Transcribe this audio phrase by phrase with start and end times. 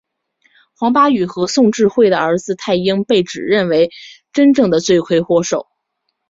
[0.73, 3.91] 黄巴宇和孙智慧的儿子泰英被指认为
[4.33, 5.67] 真正的罪魁祸首。